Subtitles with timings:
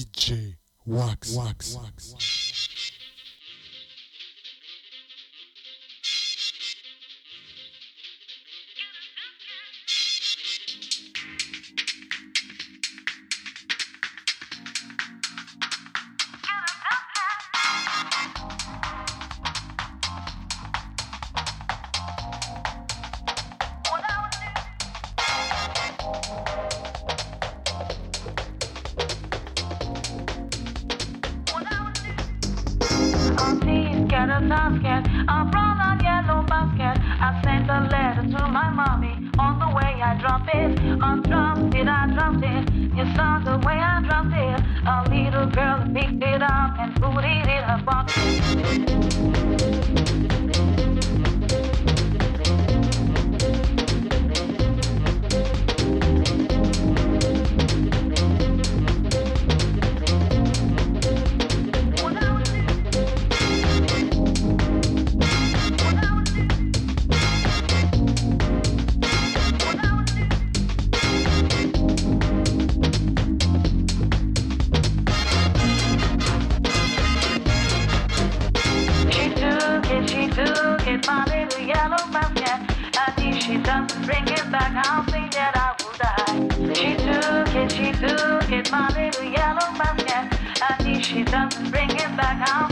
[0.00, 0.56] DJ
[0.86, 1.34] Wax.
[1.34, 1.74] Wax.
[1.76, 2.12] Wax.
[2.14, 2.59] Wax.
[83.50, 86.72] she doesn't bring it back, I'll see that I will die.
[86.72, 90.38] She took it, she took it, my little yellow basket.
[90.62, 92.69] I need she done bringing back, I'll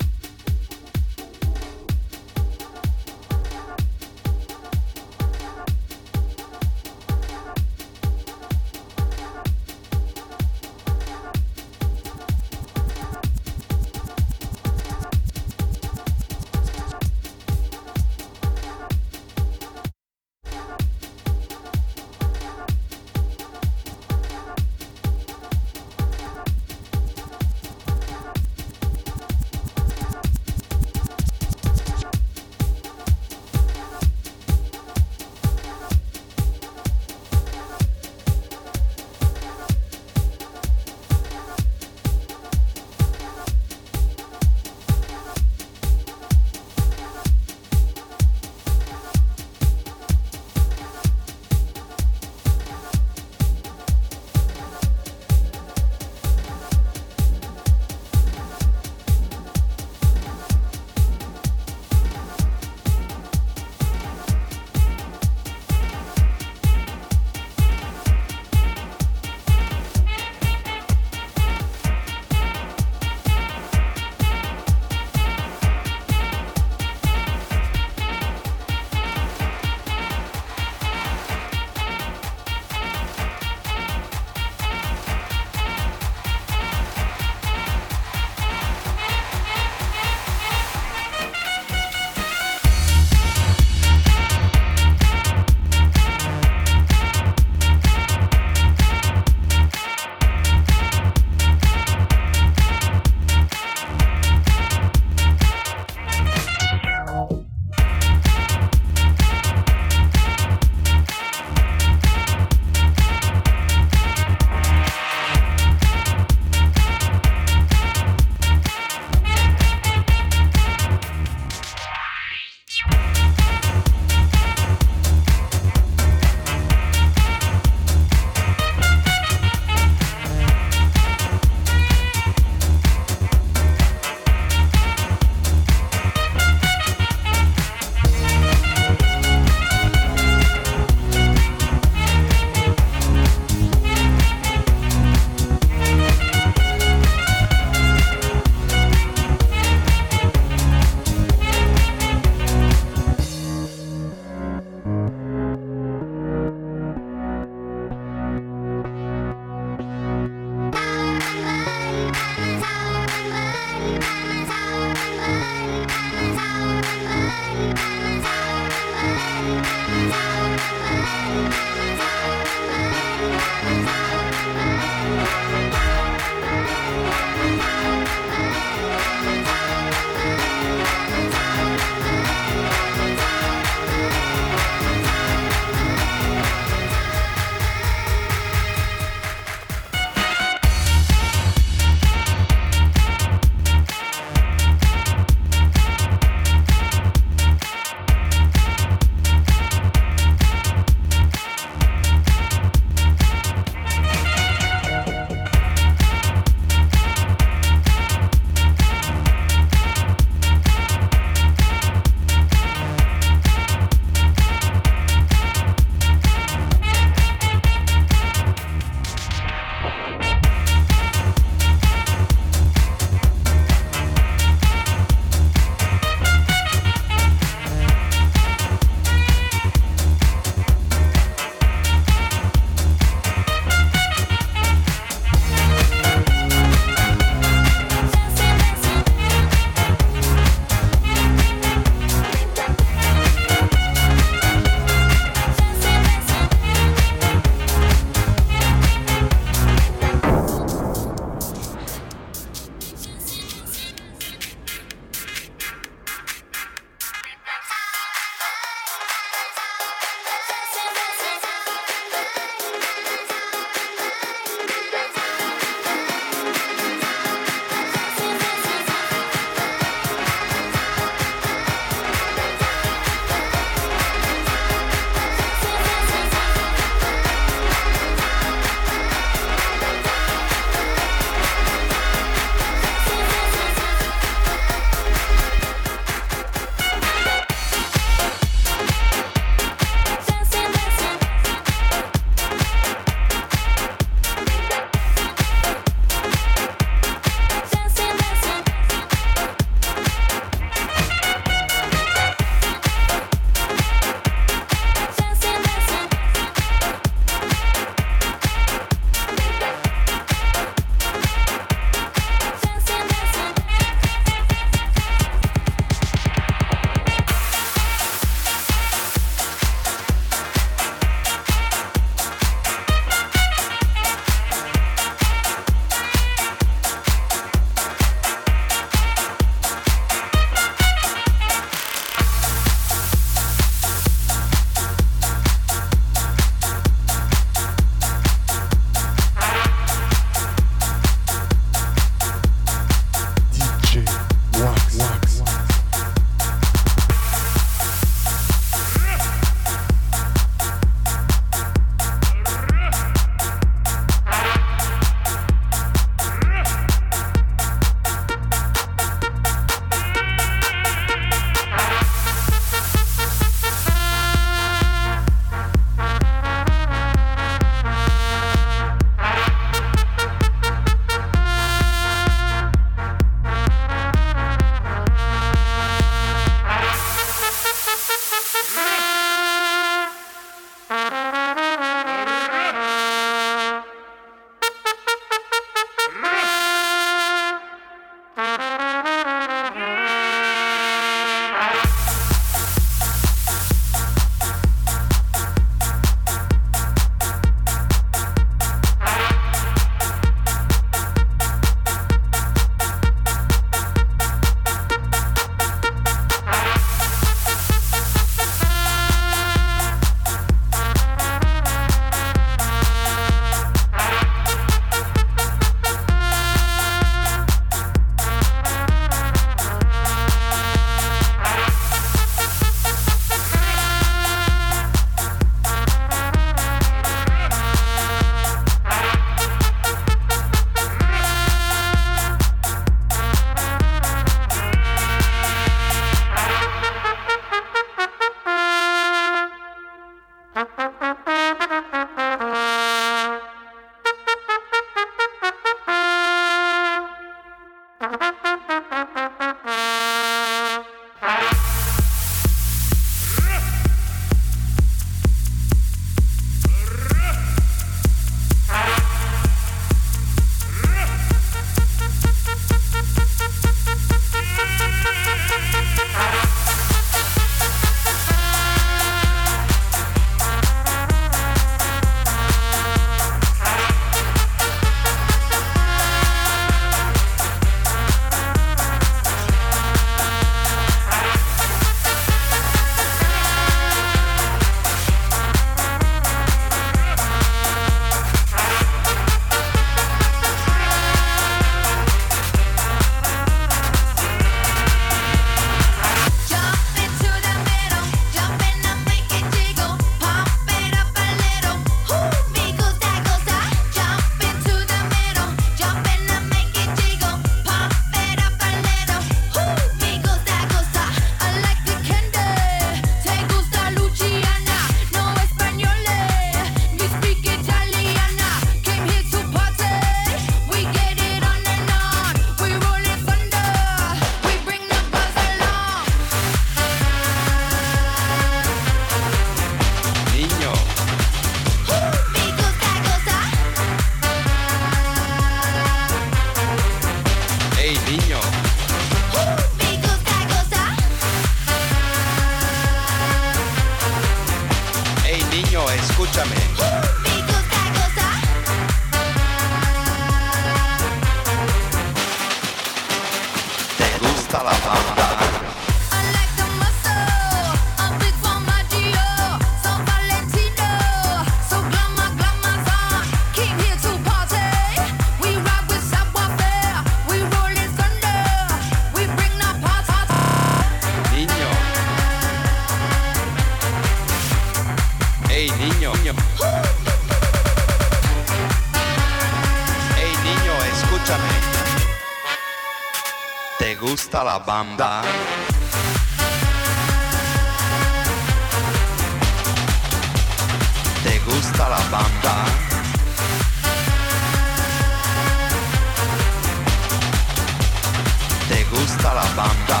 [599.06, 600.00] ustala banda.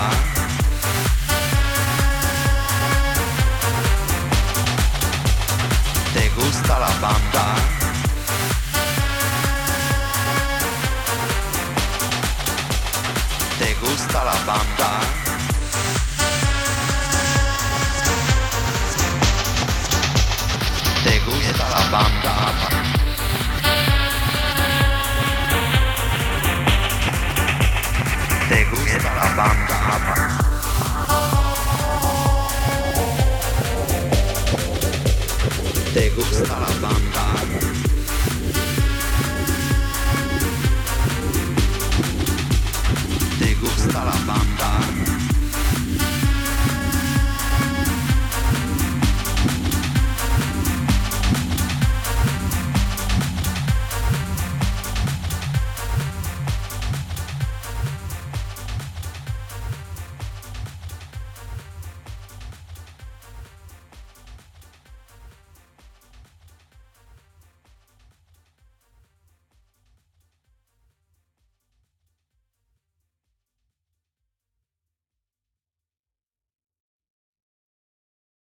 [6.14, 7.44] Te gusta la banda.
[13.58, 15.15] Te gusta la banda.
[36.42, 37.05] hasta la.